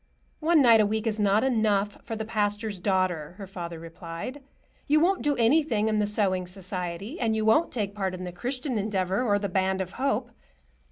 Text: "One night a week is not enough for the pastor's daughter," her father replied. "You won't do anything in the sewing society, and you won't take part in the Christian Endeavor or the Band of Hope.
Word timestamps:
"One 0.39 0.63
night 0.63 0.81
a 0.81 0.85
week 0.87 1.05
is 1.05 1.19
not 1.19 1.43
enough 1.43 1.99
for 2.01 2.15
the 2.15 2.25
pastor's 2.25 2.79
daughter," 2.79 3.35
her 3.37 3.45
father 3.45 3.77
replied. 3.79 4.41
"You 4.87 4.99
won't 4.99 5.21
do 5.21 5.35
anything 5.35 5.87
in 5.89 5.99
the 5.99 6.07
sewing 6.07 6.47
society, 6.47 7.19
and 7.19 7.35
you 7.35 7.45
won't 7.45 7.71
take 7.71 7.93
part 7.93 8.15
in 8.15 8.23
the 8.23 8.31
Christian 8.31 8.79
Endeavor 8.79 9.21
or 9.21 9.37
the 9.37 9.47
Band 9.47 9.79
of 9.79 9.91
Hope. 9.91 10.31